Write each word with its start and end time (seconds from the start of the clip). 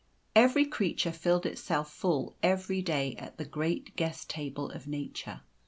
Every 0.35 0.65
creature 0.65 1.11
filled 1.11 1.45
itself 1.45 1.93
full 1.93 2.35
every 2.41 2.81
day 2.81 3.15
at 3.17 3.37
the 3.37 3.45
great 3.45 3.95
guest 3.95 4.31
table 4.31 4.71
of 4.71 4.87
nature. 4.87 5.41